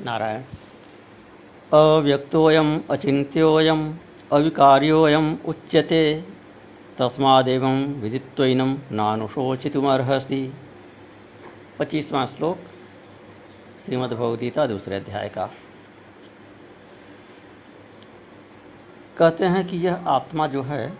[0.00, 0.42] नारायण।
[1.72, 3.94] अव्यक्तोऽयम् अचिन्त्योऽयम्
[4.32, 6.24] अविकार्योऽयम् उच्यते।
[6.98, 10.54] तस्मादेवं विदित्वैनं नानुशोचितुमर्हसि।
[11.78, 12.58] पच्चीसवां श्लोक
[13.84, 15.50] श्रीमद् भगवदगीता दूसरे अध्याय का।
[19.18, 20.92] कहते हैं कि यह आत्मा जो है,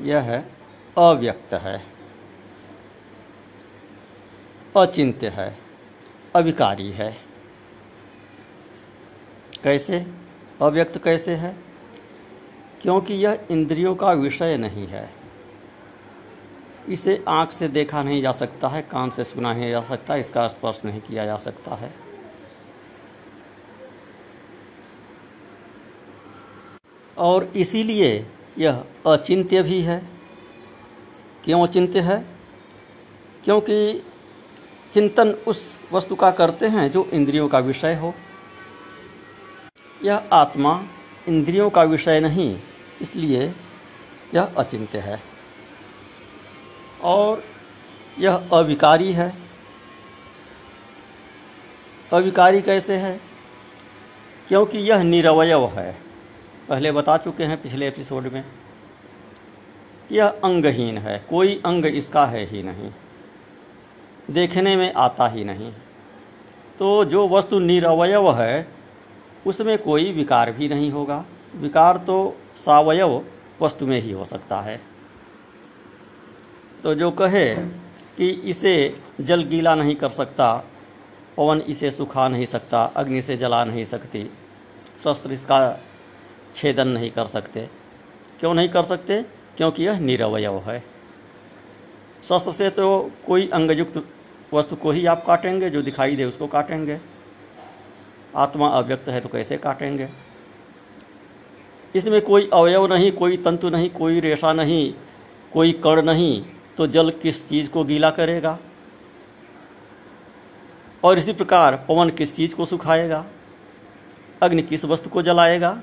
[0.00, 0.44] यह
[0.98, 1.86] अव्यक्त है।
[4.76, 5.58] अचिंत्य है,
[6.36, 7.21] अविकारी है।
[9.64, 10.06] कैसे?
[10.62, 11.56] अव्यक्त कैसे है?
[12.82, 15.10] क्योंकि यह इंद्रियों का विषय नहीं है।
[16.88, 20.48] इसे आँख से देखा नहीं जा सकता है, कान से सुना नहीं जा सकता, इसका
[20.48, 21.94] स्पर्श नहीं किया जा सकता है।
[27.18, 28.26] और इसीलिए
[28.58, 30.02] यह अचिंत्य भी है।
[31.44, 32.26] क्यों अचिंत्य है?
[33.44, 34.02] क्योंकि
[34.92, 38.14] चिंतन उस वस्तु का करते हैं जो इंद्रियों का विषय हो।
[40.04, 40.82] यह आत्मा
[41.28, 42.58] इंद्रियों का विषय नहीं,
[43.02, 43.54] इसलिए
[44.34, 45.22] यह अचिंत्य है।
[47.02, 47.44] और
[48.18, 49.34] यह अविकारी है।
[52.12, 53.20] अविकारी कैसे है?
[54.48, 55.98] क्योंकि यह निरवयव है।
[56.68, 58.44] पहले बता चुके हैं पिछले एपिसोड में
[60.12, 62.90] यह अंगहीन है। कोई अंग इसका है ही नहीं।
[64.30, 65.72] देखने में आता ही नहीं।
[66.78, 68.71] तो जो वस्तु निरवयव है
[69.46, 71.24] उसमें कोई विकार भी नहीं होगा।
[71.56, 73.24] विकार तो सावयव
[73.60, 74.80] वस्तु में ही हो सकता है।
[76.82, 77.54] तो जो कहे
[78.16, 80.64] कि इसे जल गीला नहीं कर सकता,
[81.36, 84.30] पवन इसे सुखा नहीं सकता, अग्नि से जला नहीं सकती,
[85.04, 85.78] शस्त्र इसका
[86.54, 87.68] छेदन नहीं कर सकते।
[88.40, 89.22] क्यों नहीं कर सकते?
[89.56, 90.84] क्योंकि यह निरवयव है।
[92.24, 94.06] शस्त्र से तो कोई अंगयुक्त
[94.54, 96.98] वस्तु को ही आप काटेंगे, जो दिखाई दे उसको काटेंगे।
[98.36, 100.08] आत्मा अव्यक्त है तो कैसे काटेंगे?
[101.94, 104.94] इसमें कोई अवयव नहीं, कोई तंतु नहीं, कोई रेशा नहीं,
[105.52, 106.44] कोई कण नहीं
[106.76, 108.58] तो जल किस चीज़ को गीला करेगा?
[111.04, 113.24] और इसी प्रकार पवन किस चीज़ को सुखाएगा?
[114.42, 115.82] अग्नि किस वस्तु को जलाएगा?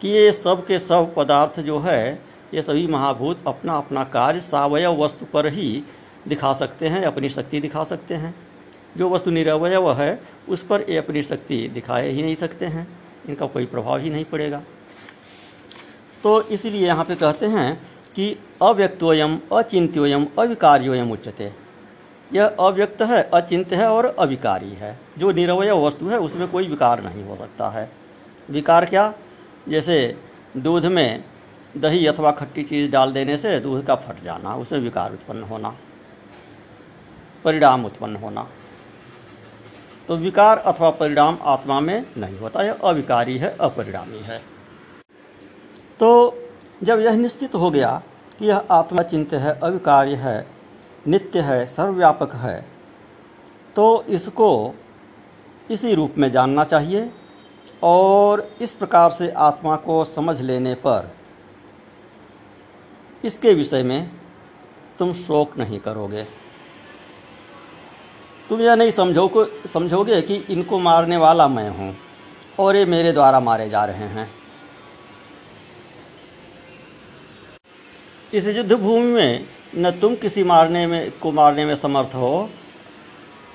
[0.00, 2.22] कि ये सब के सब पदार्थ जो है,
[2.54, 5.82] ये सभी महाभूत अपना अपना कार्य सावयव वस्तु पर ही
[6.28, 8.43] दिखा सकते हैं, अपनी शक्ति दिखा सकते हैं।
[8.96, 12.86] जो वस्तु निरवयव है, उस पर ये अपनी शक्ति दिखाए ही नहीं सकते हैं।
[13.28, 14.62] इनका कोई प्रभाव ही नहीं पड़ेगा।
[16.22, 17.74] तो इसलिए यहाँ पे कहते हैं
[18.14, 21.52] कि अव्यक्तोयम, अचिंत्योयम, अविकार्योयम उच्चते
[22.32, 27.02] यह अव्यक्त है, अचिंत्य है और अविकारी है। जो निरवय वस्तु है, उसमें कोई विकार
[27.02, 27.90] नहीं हो सकता है।
[28.50, 29.12] विकार क्या?
[29.68, 30.16] जैसे
[30.56, 31.24] दूध में
[31.76, 35.74] दही अथवा खट्टी चीज़ डाल देने से दूध का फट जाना, उसमें विकार उत्पन्न होना,
[37.44, 38.46] परिणाम उत्पन्न होना।
[40.08, 44.38] तो विकार अथवा परिणाम आत्मा में नहीं होता, यह अविकारी है, अपरिणामी है।
[46.00, 46.38] तो
[46.82, 48.02] जब यह निश्चित हो गया
[48.38, 50.46] कि यह आत्मा चिंत्य है अविकार्य है,
[51.06, 52.64] नित्य है, सर्वव्यापक है
[53.76, 54.74] तो इसको
[55.70, 57.10] इसी रूप में जानना चाहिए
[57.82, 61.10] और इस प्रकार से आत्मा को समझ लेने पर
[63.24, 64.10] इसके विषय में
[64.98, 66.26] तुम शोक नहीं करोगे।
[68.48, 71.94] तुम यह नहीं समझो को समझोगे कि इनको मारने वाला मैं हूँ,
[72.58, 74.30] और ये मेरे द्वारा मारे जा रहे हैं।
[78.34, 79.46] इस युद्ध भूमि में
[79.76, 82.50] न तुम किसी मारने में, को मारने में समर्थ हो,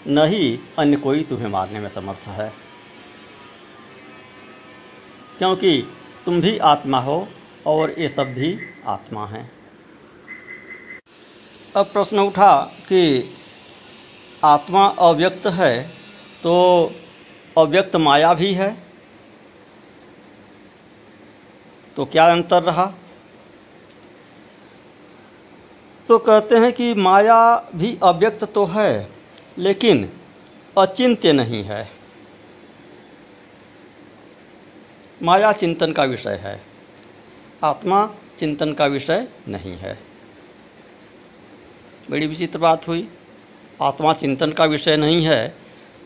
[0.08, 2.52] न ही अन्य कोई तुम्हें मारने में समर्थ है।
[5.38, 5.82] क्योंकि
[6.26, 7.28] तुम भी आत्मा हो,
[7.68, 8.58] और ये सब भी
[8.88, 9.50] आत्मा हैं।
[11.76, 12.56] अब प्रश्न उठा
[12.88, 13.36] कि
[14.44, 15.82] आत्मा अव्यक्त है
[16.44, 16.56] तो
[17.58, 18.72] अव्यक्त माया भी है।
[21.98, 22.86] तो क्या अंतर रहा?
[26.10, 29.10] तो कहते हैं कि माया भी अव्यक्त तो है,
[29.58, 30.10] लेकिन
[30.78, 31.88] अचिंत्य नहीं है।
[35.22, 36.60] माया चिंतन का विषय है,
[37.64, 38.06] आत्मा
[38.40, 39.98] चिंतन का विषय नहीं है।
[42.10, 43.08] बड़ी विचित्र बात हुई।
[43.82, 45.56] आत्मा चिंतन का विषय नहीं है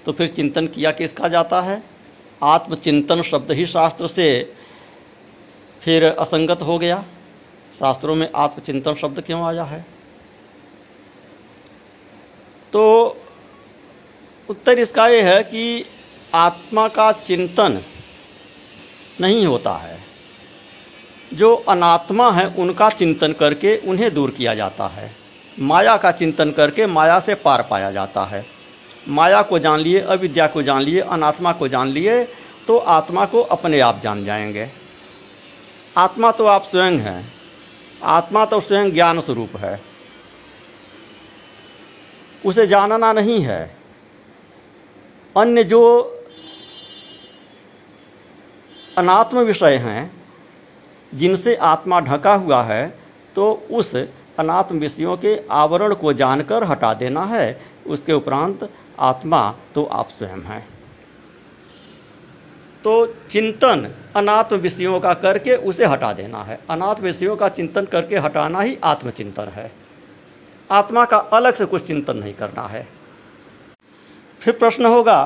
[0.05, 1.83] तो फिर चिंतन किया किसका जाता है?
[2.43, 4.53] आत्मचिंतन शब्द ही शास्त्र से
[5.81, 7.03] फिर असंगत हो गया।
[7.79, 9.85] शास्त्रों में आत्मचिंतन शब्द क्यों आया है?
[12.73, 12.83] तो
[14.49, 15.85] उत्तर इसका यह है कि
[16.33, 17.81] आत्मा का चिंतन
[19.21, 19.99] नहीं होता है।
[21.33, 25.22] जो अनात्मा है, उनका चिंतन करके उन्हें दूर किया जाता है।
[25.59, 28.45] माया का चिंतन करके माया से पार पाया जाता है।
[29.07, 32.23] माया को जान लिए, अविद्या को जान लिए, अनात्मा को जान लिए
[32.67, 34.69] तो आत्मा को अपने आप जान जाएँगे।
[35.97, 37.33] आत्मा तो आप स्वयं हैं।
[38.03, 39.81] आत्मा तो स्वयं ज्ञान स्वरूप है।
[42.45, 43.75] उसे जानना नहीं है।
[45.38, 46.01] अन्य जो
[48.97, 50.23] अनात्म विषय हैं,
[51.13, 52.99] जिनसे आत्मा ढका हुआ है
[53.35, 53.95] तो उस
[54.39, 58.69] अनात्म विषयों के आवरण को जानकर हटा देना है। उसके उपरांत
[59.00, 60.68] आत्मा तो आप स्वयं हैं।
[62.83, 68.18] तो चिंतन अनात्म विषयों का करके उसे हटा देना है। अनात्म विषयों का चिंतन करके
[68.18, 69.71] हटाना ही आत्मचिंतन है।
[70.71, 72.88] आत्मा का अलग से कुछ चिंतन नहीं करना है।
[74.41, 75.24] फिर प्रश्न होगा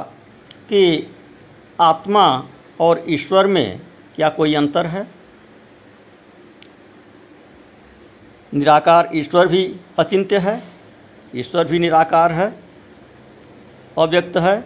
[0.70, 1.12] कि
[1.82, 2.48] आत्मा
[2.80, 3.82] और ईश्वर में
[4.16, 5.08] क्या कोई अंतर है?
[8.54, 10.62] निराकार ईश्वर भी अचिंत्य है,
[11.36, 12.54] ईश्वर भी निराकार है,
[13.98, 14.64] अव्यक्त है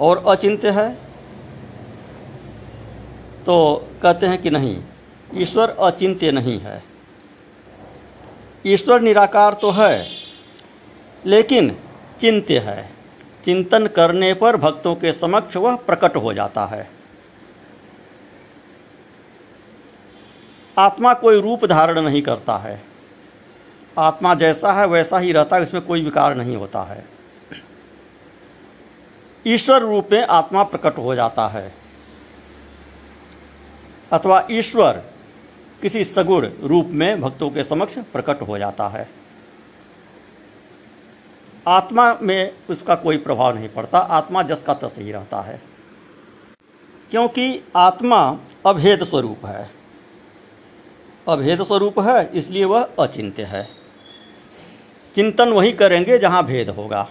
[0.00, 0.88] और अचिंत्य है।
[3.46, 4.76] तो कहते हैं कि नहीं,
[5.34, 6.82] ईश्वर अचिंत्य नहीं है।
[8.66, 10.06] ईश्वर निराकार तो है,
[11.26, 11.76] लेकिन
[12.20, 12.90] चिंत्य है।
[13.44, 16.95] चिंतन करने पर भक्तों के समक्ष वह प्रकट हो जाता है।
[20.78, 22.84] आत्मा कोई रूप धारण नहीं करता है।
[23.98, 27.04] आत्मा जैसा है, वैसा ही रहता है, इसमें कोई विकार नहीं होता है।
[29.46, 31.72] ईश्वर रूप में आत्मा प्रकट हो जाता है।
[34.12, 35.02] अथवा ईश्वर
[35.82, 39.08] किसी सगुण रूप में भक्तों के समक्ष प्रकट हो जाता है।
[41.68, 45.62] आत्मा में उसका कोई प्रभाव नहीं पड़ता, आत्मा जस का तस ही रहता है।
[47.10, 49.85] क्योंकि आत्मा अभेद स्वरूप है।
[51.28, 53.68] अभेद स्वरूप है, इसलिए वह अचिंत्य है।
[55.14, 57.08] चिंतन वही करेंगे जहाँ भेद होगा।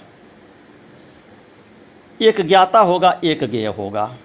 [2.21, 4.15] एक ज्ञाता होगा, एक ज्ञेय होगा।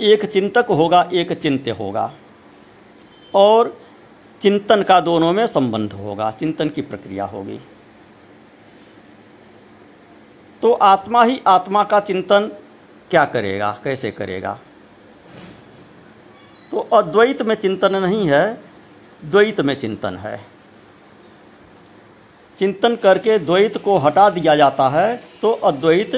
[0.00, 2.12] एक चिंतक होगा, एक चिंत्य होगा।
[3.34, 3.80] और
[4.42, 7.60] चिंतन का दोनों में संबंध होगा, चिंतन की प्रक्रिया होगी।
[10.62, 12.52] तो आत्मा ही आत्मा का चिंतन
[13.10, 14.58] क्या करेगा, कैसे करेगा?
[16.70, 18.67] तो अद्वैत में चिंतन नहीं है
[19.22, 20.40] द्वैत में चिंतन है।
[22.58, 26.14] चिंतन करके द्वैत को हटा दिया जाता है तो अद्वैत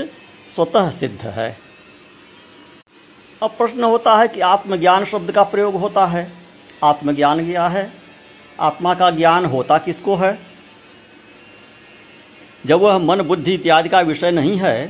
[0.55, 1.57] स्वतः सिद्ध है।
[3.43, 6.31] अब प्रश्न होता है कि आत्मज्ञान शब्द का प्रयोग होता है।
[6.85, 7.91] आत्मज्ञान क्या है?
[8.61, 10.39] आत्मा का ज्ञान होता किसको है?
[12.65, 14.87] जब वह मन, बुद्धि इत्यादि का विषय नहीं है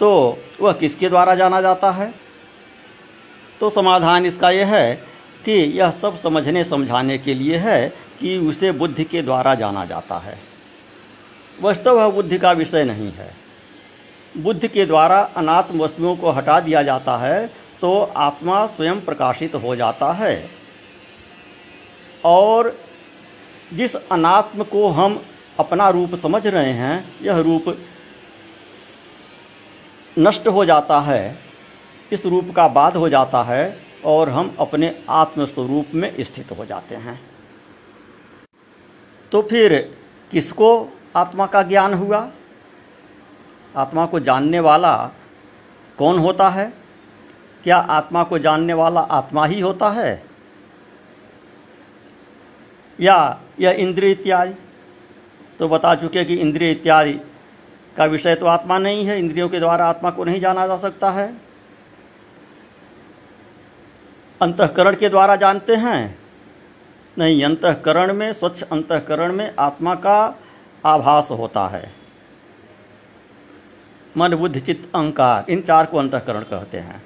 [0.00, 2.12] तो वह किसके द्वारा जाना जाता है?
[3.60, 5.15] तो समाधान इसका यह है
[5.46, 7.88] कि यह सब समझने समझाने के लिए है
[8.20, 10.38] कि उसे बुद्धि के द्वारा जाना जाता है।
[11.60, 13.30] वास्तव वह बुद्धि का विषय नहीं है।
[14.34, 17.46] बुद्धि के द्वारा अनात्म वस्तुओं को हटा दिया जाता है
[17.80, 20.50] तो आत्मा स्वयं प्रकाशित हो जाता है।
[22.24, 22.74] और
[23.74, 25.20] जिस अनात्म को हम
[25.58, 27.76] अपना रूप समझ रहे हैं, यह रूप
[30.16, 31.38] नष्ट हो जाता है,
[32.12, 36.94] इस रूप का बाद हो जाता है और हम अपने आत्मस्वरूप में स्थित हो जाते
[36.94, 37.20] हैं।
[39.32, 39.98] तो फिर
[40.30, 42.30] किसको आत्मा का ज्ञान हुआ?
[43.76, 45.10] आत्मा को जानने वाला
[45.98, 46.72] कौन होता है?
[47.64, 50.24] क्या आत्मा को जानने वाला आत्मा ही होता है?
[53.00, 54.54] या यह इंद्रिय इत्यादि?
[55.58, 57.12] तो बता चुके कि इंद्रिय इत्यादि
[57.96, 61.10] का विषय तो आत्मा नहीं है, इंद्रियों के द्वारा आत्मा को नहीं जाना जा सकता
[61.10, 61.45] है।
[64.42, 66.18] अंतकरण के द्वारा जानते हैं।
[67.18, 70.38] नहीं, अंतकरण में, स्वच्छ अंतकरण में आत्मा का
[70.86, 71.92] आभास होता है।
[74.16, 77.02] मन, बुद्धि, चित्त, अहंकार, इन चार को अंतकरण कहते हैं।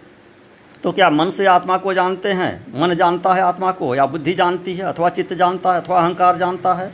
[0.83, 2.81] तो क्या मन से आत्मा को जानते हैं?
[2.81, 6.37] मन जानता है आत्मा को, या बुद्धि जानती है, अथवा चित्त जानता है, अथवा अहंकार
[6.37, 6.93] जानता है?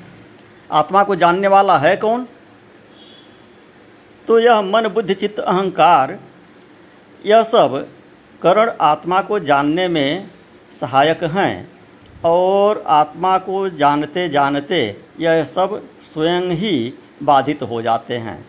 [0.72, 2.26] आत्मा को जानने वाला है कौन?
[4.28, 6.18] तो यह मन, बुद्धि, चित्त, अहंकार,
[7.26, 7.88] यह सब
[8.42, 10.30] करण आत्मा को जानने में
[10.80, 11.72] सहायक हैं
[12.24, 18.48] और आत्मा को जानते जानते यह सब स्वयं ही बाधित हो जाते हैं।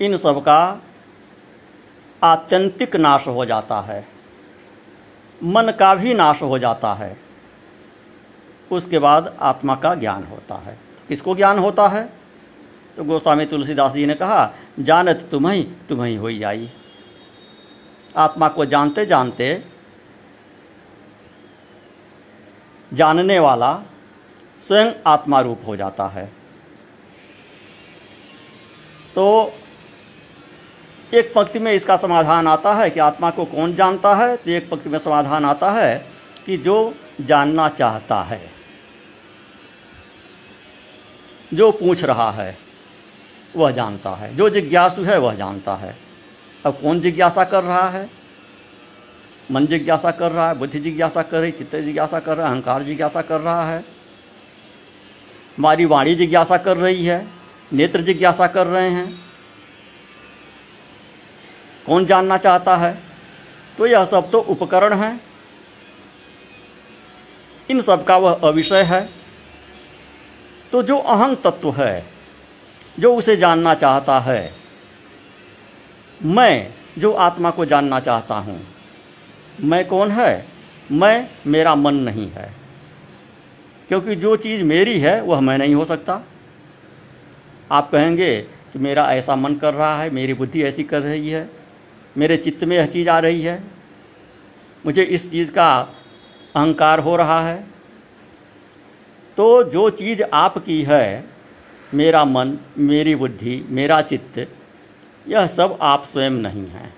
[0.00, 0.82] इन सब का
[2.22, 4.08] आत्यंतिक नाश हो जाता है।
[5.44, 7.16] मन का भी नाश हो जाता है।
[8.72, 10.78] उसके बाद आत्मा का ज्ञान होता है।
[11.08, 12.12] किसको ज्ञान होता है?
[12.96, 16.70] तो गोस्वामी तुलसीदास जी ने कहा, जानत तुम्हें तुम्हें हो जाई।
[18.16, 19.64] आत्मा को जानते जानते
[22.92, 23.82] जानने वाला
[24.62, 26.32] स्वयं आत्मा रूप हो जाता है।
[29.14, 29.52] तो
[31.14, 34.36] एक पंक्ति में इसका समाधान आता है कि आत्मा को कौन जानता है?
[34.36, 36.06] तो एक पंक्ति में समाधान आता है
[36.46, 38.50] कि जो जानना चाहता है,
[41.54, 42.58] जो पूछ रहा है,
[43.56, 46.11] वह जानता है। जो जिज्ञासु है, वह जानता है।
[46.66, 48.10] अब कौन जिज्ञासा कर रहा है?
[49.50, 52.82] मन जिज्ञासा कर रहा है, बुद्धि जिज्ञासा कर रही, चित्त जिज्ञासा कर रहा है, अहंकार
[52.82, 53.84] जिज्ञासा कर रहा है।
[55.58, 57.26] हमारी वाणी जिज्ञासा कर रही है,
[57.72, 59.22] नेत्र जिज्ञासा कर रहे हैं।
[61.86, 62.98] कौन जानना चाहता है?
[63.78, 65.20] तो यह सब तो उपकरण हैं।
[67.70, 69.08] इन सब का वह अविषय है।
[70.72, 72.06] तो जो अहम तत्व है,
[72.98, 74.61] जो उसे जानना चाहता है
[76.24, 78.66] मैं जो आत्मा को जानना चाहता हूँ,
[79.60, 80.46] मैं कौन है?
[80.92, 82.52] मैं, मेरा मन नहीं है।
[83.88, 86.20] क्योंकि जो चीज़ मेरी है, वह मैं नहीं हो सकता।
[87.70, 91.50] आप कहेंगे कि मेरा ऐसा मन कर रहा है, मेरी बुद्धि ऐसी कर रही है,
[92.18, 93.62] मेरे चित्त में यह चीज़ आ रही है।
[94.86, 95.80] मुझे इस चीज़ का
[96.56, 97.64] अहंकार हो रहा है।
[99.36, 101.24] तो जो चीज़ आपकी है,
[101.94, 104.48] मेरा मन, मेरी बुद्धि, मेरा चित्त
[105.26, 106.92] यह सब आप स्वयं नहीं हैं।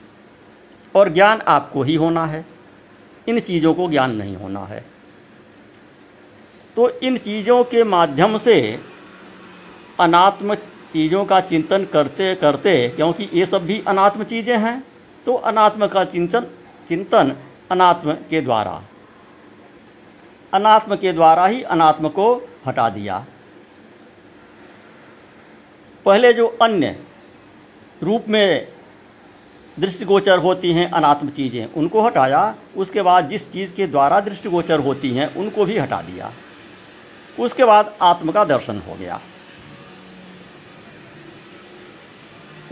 [0.95, 2.45] और ज्ञान आपको ही होना है।
[3.29, 4.85] इन चीज़ों को ज्ञान नहीं होना है।
[6.77, 8.57] तो इन चीज़ों के माध्यम से
[10.01, 14.83] अनात्म चीज़ों का चिंतन करते करते, क्योंकि ये सब भी अनात्म चीज़ें हैं
[15.27, 16.47] तो अनात्म का चिंतन
[16.89, 17.35] चिंतन
[17.71, 18.83] अनात्म के द्वारा।
[20.53, 22.35] अनात्म के द्वारा ही अनात्म को
[22.67, 23.25] हटा दिया।
[26.07, 26.97] पहले जो अन्य
[28.05, 28.69] रूप में
[29.81, 35.11] दृष्टिगोचर होती हैं अनात्म चीज़ें। उनको हटाया, उसके बाद जिस चीज़ के द्वारा दृष्टिगोचर होती
[35.11, 36.33] हैं, उनको भी हटा दिया।
[37.41, 39.21] उसके बाद आत्म का दर्शन हो गया।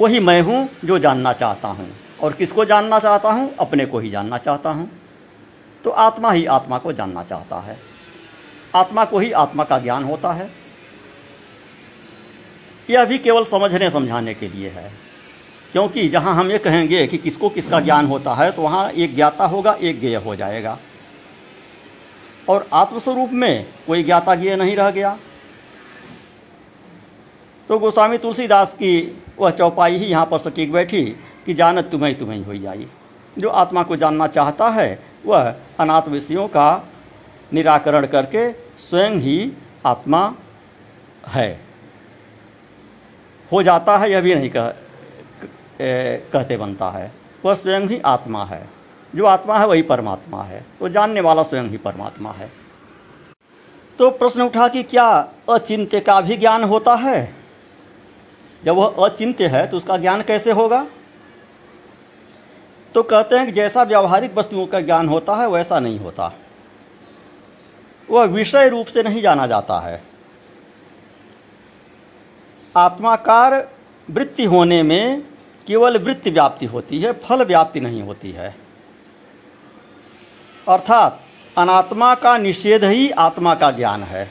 [0.01, 1.91] वही मैं हूँ जो जानना चाहता हूँ।
[2.23, 3.57] और किसको जानना चाहता हूँ?
[3.57, 4.91] अपने को ही जानना चाहता हूँ।
[5.85, 7.79] तो आत्मा ही आत्मा को जानना चाहता है।
[8.75, 10.51] आत्मा को ही आत्मा का ज्ञान होता है।
[12.91, 15.02] यह भी केवल समझने समझाने के लिए है।
[15.73, 19.45] क्योंकि जहाँ हम ये कहेंगे कि किसको किसका ज्ञान होता है तो वहाँ एक ज्ञाता
[19.45, 20.79] होगा, एक ज्ञेय हो जाएगा।
[22.49, 25.17] और आत्मस्वरूप में कोई ज्ञाता ज्ञेय नहीं रह गया।
[27.69, 31.05] तो गोस्वामी तुलसीदास की वह चौपाई ही यहाँ पर सटीक बैठी
[31.47, 32.87] कि जानत तुम्हें तुम्हें हो जाई।
[33.39, 36.89] जो आत्मा को जानना चाहता है, वह अनाथ विषयों का
[37.53, 39.53] निराकरण करके स्वयं ही
[39.87, 40.35] आत्मा
[41.29, 41.61] है।
[43.53, 44.67] हो जाता है, यह भी नहीं कह
[46.33, 47.13] कहते बनता है,
[47.45, 48.69] वह स्वयं ही आत्मा है।
[49.15, 52.53] जो आत्मा है, वही परमात्मा है। तो जानने वाला स्वयं ही परमात्मा है।
[53.99, 57.35] तो प्रश्न उठा कि क्या अचिंत्य का भी ज्ञान होता है?
[58.65, 60.87] जब वह अचिंत्य है तो उसका ज्ञान कैसे होगा?
[62.95, 66.33] तो कहते हैं कि जैसा व्यावहारिक वस्तुओं का ज्ञान होता है, वैसा नहीं होता।
[68.11, 70.03] वह विषय रूप से नहीं जाना जाता है।
[72.77, 73.69] आत्माकार
[74.11, 75.23] वृत्ति होने में
[75.67, 78.57] केवल वृत्ति व्याप्ति होती है, फल व्याप्ति नहीं होती है।
[80.69, 81.21] अर्थात,
[81.59, 84.31] अनात्मा का निषेध ही आत्मा का ज्ञान है।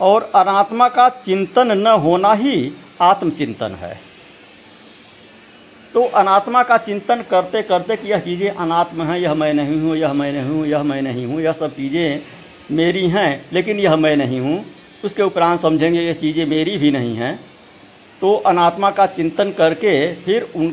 [0.00, 4.00] और अनात्मा का चिंतन न होना ही आत्मचिंतन है।
[5.94, 9.96] तो अनात्मा का चिंतन करते करते कि यह चीज़ें अनात्म हैं, यह मैं नहीं हूँ,
[9.96, 12.22] यह मैं नहीं हूँ, यह मैं नहीं हूँ, यह सब चीज़ें
[12.70, 14.66] मेरी हैं, लेकिन यह मैं नहीं हूँ।
[15.04, 17.53] उसके उपरांत समझेंगे, यह चीज़ें मेरी भी नहीं हैं।
[18.24, 20.72] तो अनात्मा का चिंतन करके फिर उन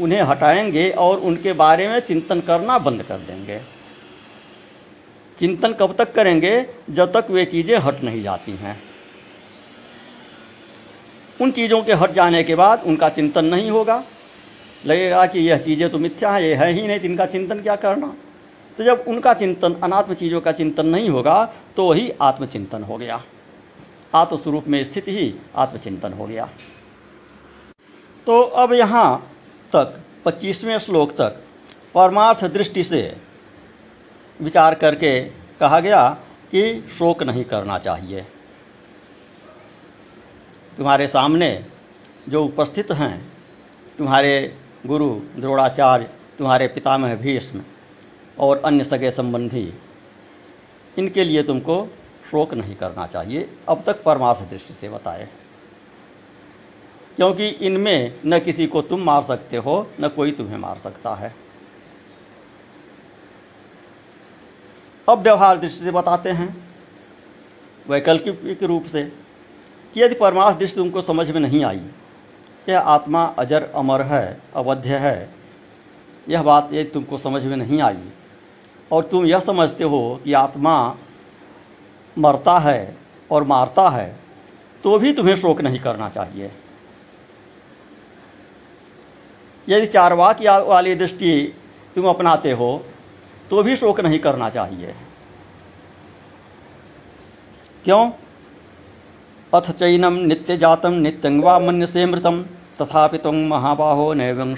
[0.00, 3.58] उन्हें हटाएँगे और उनके बारे में चिंतन करना बंद कर देंगे।
[5.38, 6.54] चिंतन कब तक करेंगे?
[6.90, 8.76] जब तक वे चीज़ें हट नहीं जाती हैं।
[11.40, 14.02] उन चीज़ों के हट जाने के बाद उनका चिंतन नहीं होगा।
[14.86, 17.76] लगेगा कि यह चीज़ें तो मिथ्या हैं, ये है ही नहीं तो इनका चिंतन क्या
[17.76, 18.14] करना?
[18.78, 21.44] तो जब उनका चिंतन, अनात्म चीज़ों का चिंतन नहीं होगा
[21.76, 23.22] तो वही आत्मचिंतन हो गया।
[24.14, 26.48] आत्मस्वरूप में स्थित ही आत्मचिंतन हो गया।
[28.26, 29.32] तो अब यहाँ
[29.72, 31.44] तक, पच्चीसवें श्लोक तक,
[31.94, 33.16] परमार्थ दृष्टि से
[34.40, 35.24] विचार करके
[35.60, 36.08] कहा गया
[36.50, 38.20] कि शोक नहीं करना चाहिए।
[40.76, 41.64] तुम्हारे सामने
[42.28, 43.32] जो उपस्थित हैं,
[43.98, 44.56] तुम्हारे
[44.86, 47.62] गुरु द्रोणाचार्य, तुम्हारे पितामह भीष्म
[48.38, 49.74] और अन्य सगे संबंधी,
[50.98, 51.88] इनके लिए तुमको
[52.30, 55.28] शोक नहीं करना चाहिए। अब तक परमार्थ दृष्टि से बताए।
[57.16, 61.34] क्योंकि इनमें न किसी को तुम मार सकते हो, न कोई तुम्हें मार सकता है।
[65.08, 66.56] अब व्यवहार दृष्टि से बताते हैं,
[67.88, 69.02] वैकल्पिक रूप से,
[69.94, 71.80] कि यदि परमार्थ दृष्टि तुमको समझ में नहीं आई,
[72.68, 75.30] यह आत्मा अजर अमर है, अवध्य है,
[76.28, 78.02] यह बात यदि तुमको समझ में नहीं आई,
[78.92, 80.96] और तुम यह समझते हो कि आत्मा
[82.16, 82.96] मरता है
[83.30, 84.08] और मारता है
[84.84, 86.50] तो भी तुम्हें शोक नहीं करना चाहिए।
[89.68, 91.32] यदि चारवाक वाली दृष्टि
[91.96, 92.70] तुम अपनाते हो
[93.50, 94.94] तो भी शोक नहीं करना चाहिए।
[97.84, 98.10] क्यों?
[99.52, 102.42] अथ चैनम नित्य जातम नित्यंगवा मन्य से मृतम,
[102.80, 104.54] तथापि तुम महाबाहो नैवं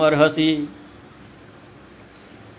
[0.00, 0.50] अर्हसी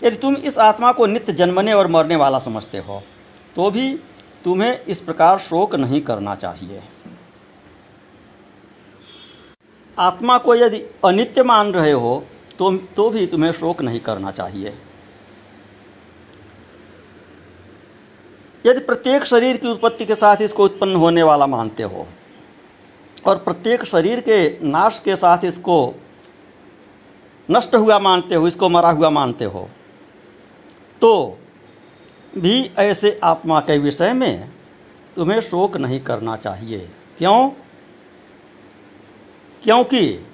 [0.04, 3.02] यदि तुम इस आत्मा को नित्य जन्मने और मरने वाला समझते हो
[3.56, 3.88] तो भी
[4.48, 6.82] तुम्हें इस प्रकार शोक नहीं करना चाहिए।
[9.98, 12.24] आत्मा को यदि अनित्य मान रहे हो
[12.60, 14.74] तो तो भी तुम्हें शोक नहीं करना चाहिए।
[18.66, 22.08] यदि प्रत्येक शरीर की उत्पत्ति के साथ इसको उत्पन्न होने वाला मानते हो,
[23.26, 25.78] और प्रत्येक शरीर के नाश के साथ इसको
[27.50, 29.68] नष्ट हुआ मानते हो, इसको मरा हुआ मानते हो
[31.02, 31.38] तो
[32.38, 34.50] भी ऐसे आत्मा के विषय में
[35.16, 37.50] तुम्हें शोक नहीं करना चाहिए। क्यों?
[39.64, 40.28] क्योंकि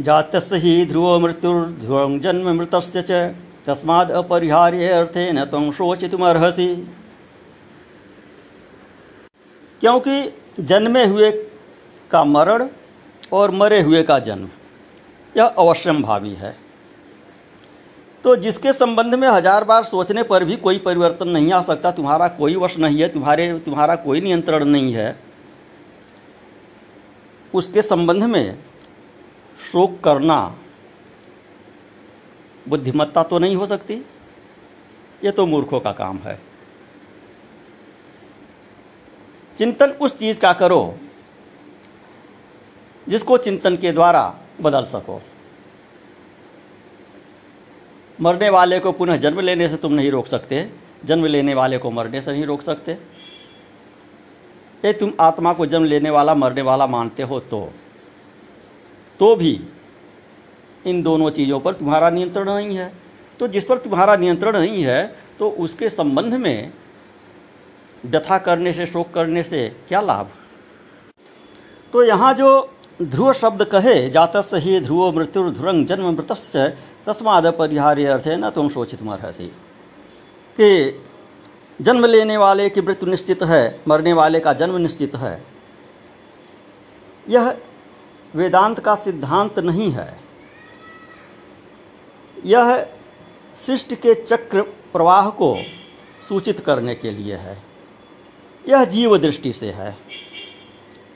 [0.00, 2.74] जात ही ध्रुव मृत्युर्ध्रुव जन्म मृत
[3.66, 6.74] तस्माद अपरिहार्य अर्थे न तुम शोचितुमर्हसी।
[9.80, 11.30] क्योंकि जन्मे हुए
[12.10, 12.68] का मरण
[13.32, 14.48] और मरे हुए का जन्म,
[15.36, 16.65] यह अवश्यम भावी है।
[18.26, 22.26] तो जिसके संबंध में हज़ार बार सोचने पर भी कोई परिवर्तन नहीं आ सकता, तुम्हारा
[22.30, 25.18] कोई वश नहीं है, तुम्हारे, तुम्हारा कोई नियंत्रण नहीं है।
[27.54, 28.58] उसके संबंध में
[29.58, 30.38] शोक करना
[32.66, 33.94] बुद्धिमत्ता तो नहीं हो सकती,
[35.24, 36.38] ये तो मूर्खों का काम है।
[39.58, 40.94] चिंतन उस चीज़ का करो
[43.06, 44.28] जिसको चिंतन के द्वारा
[44.60, 45.20] बदल सको।
[48.18, 50.68] मरने वाले को पुनः जन्म लेने से तुम नहीं रोक सकते।
[51.04, 52.92] जन्म लेने वाले को मरने से नहीं रोक सकते।
[54.82, 57.68] ये तुम आत्मा को जन्म लेने वाला, मरने वाला मानते हो तो।
[59.20, 59.60] तो भी
[60.84, 62.92] इन दोनों चीज़ों पर तुम्हारा नियंत्रण नहीं है।
[63.40, 65.06] तो जिस पर तुम्हारा नियंत्रण नहीं है
[65.38, 66.72] तो उसके संबंध में
[68.04, 70.28] व्यथा करने से, शोक करने से क्या लाभ?
[71.92, 76.32] तो यहाँ जो ध्रुव शब्द कहे जातस ही ध्रुव मृत्यु ध्रुवंग जन्म मृत
[77.06, 79.46] तस्माद परिहार्य अर्थ है न तुम शोचित मरहसी
[80.58, 81.02] कि
[81.80, 85.42] जन्म लेने वाले की मृत्यु निश्चित है मरने वाले का जन्म निश्चित है।
[87.28, 87.56] यह
[88.34, 90.18] वेदांत का सिद्धांत नहीं है।
[92.44, 92.76] यह
[93.66, 95.56] सृष्टि के चक्र प्रवाह को
[96.28, 97.56] सूचित करने के लिए है।
[98.68, 99.96] यह जीव दृष्टि से है,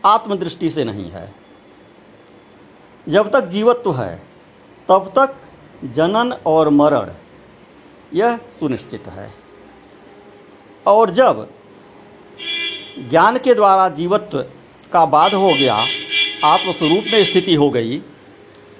[0.05, 1.33] आत्मदृष्टि से नहीं है।
[3.07, 4.17] जब तक जीवत्व है,
[4.89, 5.37] तब तक
[5.83, 7.11] जनन और मरण,
[8.13, 9.33] यह सुनिश्चित है।
[10.87, 11.47] और जब
[13.01, 14.45] ज्ञान के द्वारा जीवत्व
[14.93, 15.75] का बाध हो गया,
[16.45, 17.99] आत्मस्वरूप में स्थिति हो गई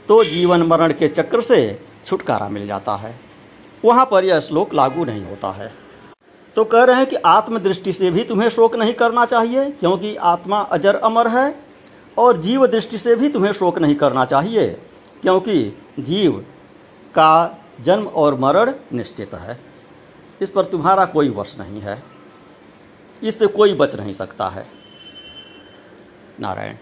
[0.09, 3.19] तो जीवन मरण के चक्र से छुटकारा मिल जाता है।
[3.85, 5.73] वहाँ पर यह श्लोक लागू नहीं होता है।
[6.57, 10.61] तो कह रहे हैं कि आत्मदृष्टि से भी तुम्हें शोक नहीं करना चाहिए, क्योंकि आत्मा
[10.61, 11.55] अजर अमर है,
[12.17, 14.67] और जीव दृष्टि से भी तुम्हें शोक नहीं करना चाहिए,
[15.23, 15.63] क्योंकि
[15.99, 16.45] जीव
[17.11, 19.61] का जन्म और मरण निश्चित है।
[20.41, 22.03] इस पर तुम्हारा कोई वश नहीं है।
[23.23, 24.67] इससे कोई बच नहीं सकता है।
[26.41, 26.77] नारायण।